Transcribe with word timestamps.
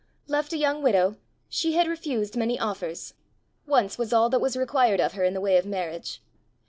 Left 0.27 0.51
a 0.51 0.57
young 0.57 0.81
widow, 0.81 1.17
she 1.47 1.73
had 1.73 1.87
refused 1.87 2.35
many 2.35 2.57
offers: 2.59 3.13
once 3.67 3.99
was 3.99 4.11
all 4.11 4.31
that 4.31 4.41
was 4.41 4.57
required 4.57 4.99
of 4.99 5.13
her 5.13 5.23
in 5.23 5.35
the 5.35 5.39
way 5.41 5.57
of 5.57 5.65
marriage! 5.67 6.23